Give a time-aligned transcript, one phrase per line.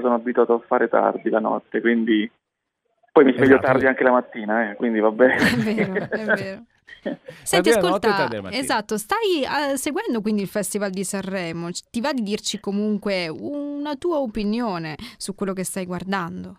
[0.00, 2.30] sono abituato a fare tardi la notte, quindi
[3.12, 3.66] poi mi sveglio Esatto.
[3.66, 5.36] tardi anche la mattina, eh, quindi va bene.
[5.38, 6.62] È vero, è vero.
[7.42, 12.60] Senti, ascolta, esatto, stai eh, seguendo quindi il Festival di Sanremo, ti va di dirci
[12.60, 16.56] comunque una tua opinione su quello che stai guardando?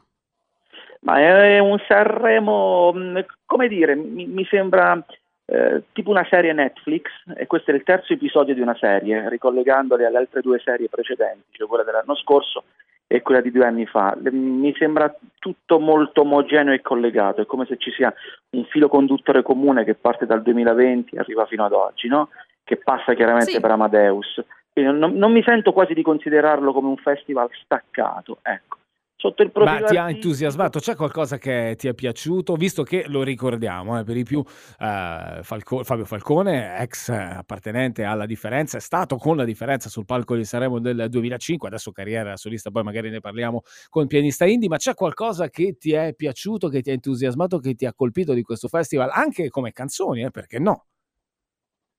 [1.02, 5.04] Ma è un Sanremo, mh, come dire, mi, mi sembra
[5.46, 7.04] eh, tipo una serie Netflix
[7.36, 11.46] e questo è il terzo episodio di una serie, ricollegandole alle altre due serie precedenti,
[11.52, 12.64] cioè quella dell'anno scorso
[13.12, 14.18] e quella di due anni fa.
[14.32, 18.14] Mi sembra tutto molto omogeneo e collegato, è come se ci sia
[18.52, 22.30] un filo conduttore comune che parte dal 2020 e arriva fino ad oggi, no?
[22.64, 23.60] che passa chiaramente Sì.
[23.60, 24.42] per Amadeus.
[24.76, 28.78] Non, non mi sento quasi di considerarlo come un festival staccato, ecco.
[29.22, 30.80] Sotto il profilo Ma ti ha entusiasmato?
[30.80, 32.56] C'è qualcosa che ti è piaciuto?
[32.56, 38.26] Visto che lo ricordiamo, eh, per di più eh, Falco- Fabio Falcone, ex appartenente alla
[38.26, 42.72] differenza, è stato con la differenza sul palco di Sanremo del 2005, adesso carriera solista,
[42.72, 46.82] poi magari ne parliamo con pianista indie, ma c'è qualcosa che ti è piaciuto, che
[46.82, 50.58] ti ha entusiasmato, che ti ha colpito di questo festival, anche come canzoni, eh, perché
[50.58, 50.86] no?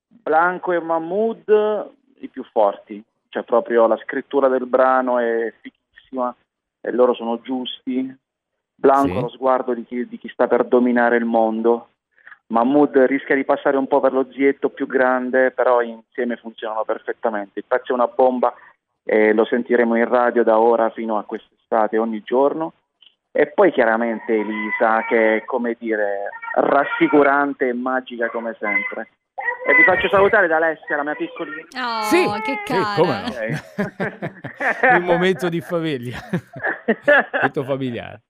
[0.08, 6.34] Blanco e Mahmood i più forti, cioè proprio la scrittura del brano è fichissima
[6.82, 8.14] e loro sono giusti.
[8.74, 9.20] Blanco Sì.
[9.20, 11.86] lo sguardo di chi, di chi sta per dominare il mondo.
[12.48, 17.60] Mahmood rischia di passare un po' per lo zietto più grande, però insieme funzionano perfettamente.
[17.60, 18.52] Il pezzo è una bomba
[19.04, 22.74] e lo sentiremo in radio da ora fino a quest'estate ogni giorno.
[23.30, 29.08] E poi chiaramente Elisa, che è come dire rassicurante e magica come sempre.
[29.66, 31.62] E vi faccio salutare da Alessia, la mia piccolina.
[31.78, 32.94] Oh, Sì, che sì, cara!
[32.96, 34.92] come no?
[34.98, 36.18] Un momento di famiglia,
[37.32, 38.22] momento familiare.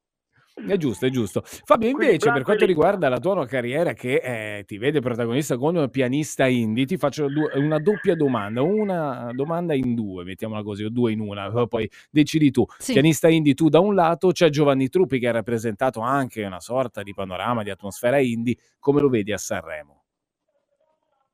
[0.54, 1.40] È giusto, è giusto.
[1.42, 5.88] Fabio, Quindi invece, per quanto riguarda la tua carriera che eh, ti vede protagonista come
[5.88, 10.90] pianista indie, ti faccio du- una doppia domanda, una domanda in due, mettiamola così, o
[10.90, 12.66] due in una, poi decidi tu.
[12.76, 12.92] Sì.
[12.92, 17.02] Pianista indie tu da un lato, c'è Giovanni Truppi che ha rappresentato anche una sorta
[17.02, 20.02] di panorama, di atmosfera indie, come lo vedi a Sanremo?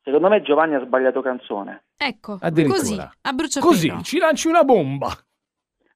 [0.05, 1.87] Secondo me Giovanni ha sbagliato canzone.
[1.97, 3.73] Ecco, così, a bruciapelo.
[3.73, 5.12] Così, ci lanci una bomba!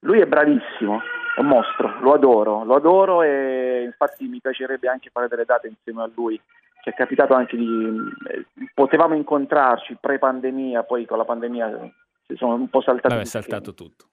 [0.05, 1.01] Lui è bravissimo,
[1.37, 5.69] è un mostro, lo adoro, lo adoro e infatti mi piacerebbe anche fare delle date
[5.69, 6.41] insieme a lui.
[6.83, 7.97] Ci è capitato anche di...
[8.29, 11.91] eh, potevamo incontrarci pre-pandemia, poi con la pandemia
[12.27, 13.15] si sono un po' saltati.
[13.15, 14.07] Vabbè, saltato tutto.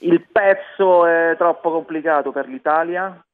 [0.00, 3.24] Il pezzo è troppo complicato per l'Italia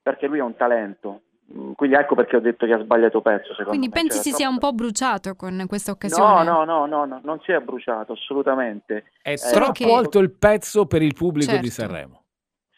[0.00, 1.22] perché lui è un talento.
[1.54, 3.48] Mm, Quindi ecco perché ho detto che ha sbagliato pezzo.
[3.50, 3.92] Secondo Quindi me.
[3.92, 6.44] pensi Cioè, si sia troppo- un po' bruciato con questa No, occasione?
[6.44, 9.12] no, no, no, no, non si è bruciato assolutamente.
[9.20, 11.82] È Solo troppo che- alto il pezzo per il pubblico di Certo.
[11.92, 12.22] Sanremo.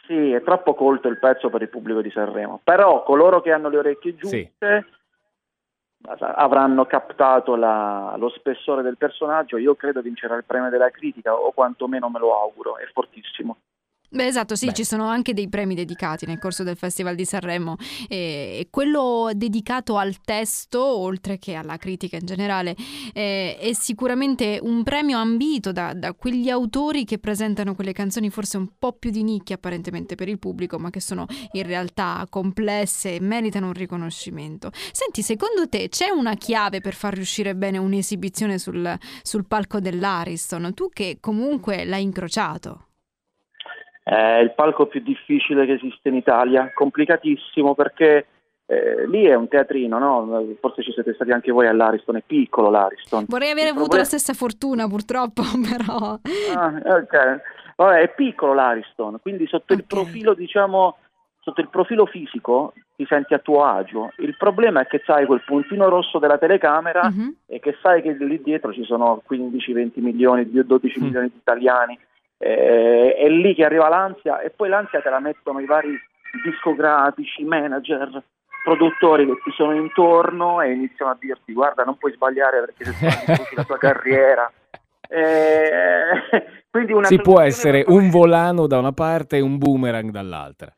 [0.06, 3.68] Sì, è troppo colto il pezzo per il pubblico di Sanremo, però coloro che hanno
[3.70, 4.86] le orecchie giuste
[6.18, 11.50] avranno captato la- lo spessore del personaggio, io credo vincerà il premio della critica o
[11.52, 13.56] quantomeno me lo auguro, è fortissimo.
[14.14, 14.74] Beh, esatto, sì, Beh.
[14.74, 17.74] ci sono anche dei premi dedicati nel corso del Festival di Sanremo
[18.06, 22.76] e, quello dedicato al testo, oltre che alla critica in generale,
[23.12, 28.56] eh, è sicuramente un premio ambito da, da quegli autori che presentano quelle canzoni forse
[28.56, 33.16] un po' più di nicchia apparentemente per il pubblico, ma che sono in realtà complesse
[33.16, 34.70] e meritano un riconoscimento.
[34.92, 40.72] Senti, secondo te c'è una chiave per far riuscire bene un'esibizione sul, sul palco dell'Ariston?
[40.72, 42.90] Tu che comunque l'hai incrociato.
[44.04, 48.26] È il palco più difficile che esiste in Italia, complicatissimo perché
[48.66, 50.46] eh, lì è un teatrino, no?
[50.60, 53.24] forse ci siete stati anche voi all'Ariston, è piccolo l'Ariston.
[53.28, 56.18] Vorrei aver Il avuto problema- la stessa fortuna, purtroppo, però.
[56.54, 57.40] Ah, ok.
[57.76, 59.86] Vabbè, è piccolo l'Ariston, quindi sotto il Ok.
[59.86, 60.96] profilo, diciamo,
[61.40, 64.12] sotto il profilo fisico ti senti a tuo agio.
[64.18, 67.34] Il problema è che sai quel puntino rosso della telecamera Mhm.
[67.46, 71.02] e che sai che lì dietro ci sono 15-20 milioni, 12 Mm.
[71.04, 71.98] milioni di italiani.
[72.46, 75.98] Eh, è lì che arriva l'ansia e poi l'ansia te la mettono i vari
[76.44, 78.22] discografici, manager,
[78.62, 83.06] produttori che ti sono intorno e iniziano a dirti guarda non puoi sbagliare perché se
[83.06, 84.52] distruggi la tua carriera.
[85.08, 86.52] Eh,
[87.04, 90.74] Si può essere un volano da una parte e un boomerang dall'altra.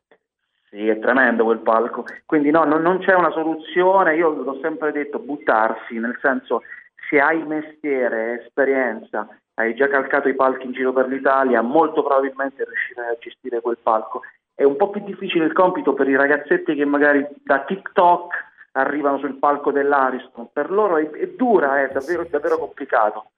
[0.69, 2.05] Sì, è tremendo quel palco.
[2.23, 6.61] Quindi no, non, non c'è una soluzione, io l'ho sempre detto, buttarsi, nel senso
[7.09, 9.27] se hai mestiere, esperienza,
[9.59, 13.77] hai già calcato i palchi in giro per l'Italia, molto probabilmente riuscirai a gestire quel
[13.81, 14.21] palco.
[14.53, 18.33] È un po' più difficile il compito per i ragazzetti che magari da TikTok
[18.73, 23.31] arrivano sul palco dell'Ariston, per loro è, è dura, è davvero, davvero complicato.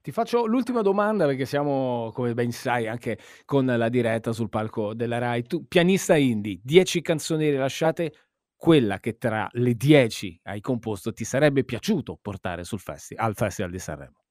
[0.00, 4.92] Ti faccio l'ultima domanda perché siamo, come ben sai, anche con la diretta sul palco
[4.92, 5.44] della Rai.
[5.44, 8.12] Tu, pianista indie, 10 canzoni rilasciate,
[8.56, 13.70] quella che tra le 10 hai composto ti sarebbe piaciuto portare sul festi- al Festival
[13.70, 14.21] di Sanremo?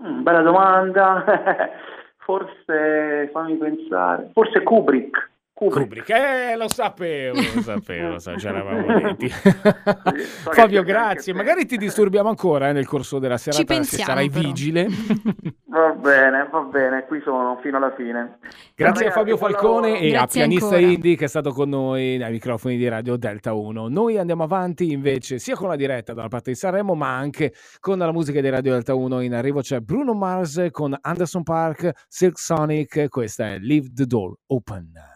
[0.00, 1.24] Mm, bella domanda.
[2.24, 5.30] forse, fammi pensare, forse Kubrick.
[5.54, 6.08] Kubrick.
[6.08, 9.28] Eh, lo sapevo, lo sapevo, lo sapevo, ci eravamo detti.
[10.50, 11.32] Fabio, grazie.
[11.34, 14.44] Magari ti disturbiamo ancora eh, nel corso della serata, Ci pensiamo, se sarai però.
[14.44, 14.86] vigile.
[15.66, 18.38] Va bene, va bene, qui sono fino alla fine.
[18.74, 20.80] Grazie a Fabio Falcone e a Pianista ancora.
[20.80, 23.88] Indie che è stato con noi ai microfoni di Radio Delta 1.
[23.88, 27.98] Noi andiamo avanti invece sia con la diretta dalla parte di Sanremo ma anche con
[27.98, 29.20] la musica di Radio Delta 1.
[29.20, 34.38] In arrivo c'è Bruno Mars con Anderson Park, Silk Sonic, questa è Leave the Door
[34.46, 35.11] Open.